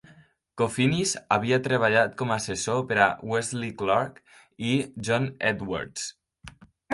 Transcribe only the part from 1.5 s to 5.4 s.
treballat com a assessor per a Wesley Clark i John